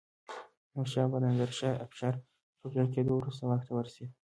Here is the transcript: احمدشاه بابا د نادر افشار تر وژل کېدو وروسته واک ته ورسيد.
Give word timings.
احمدشاه 0.69 1.05
بابا 1.11 1.17
د 1.21 1.23
نادر 1.27 1.49
افشار 1.85 2.13
تر 2.57 2.61
وژل 2.65 2.87
کېدو 2.95 3.11
وروسته 3.15 3.43
واک 3.45 3.61
ته 3.67 3.71
ورسيد. 3.75 4.09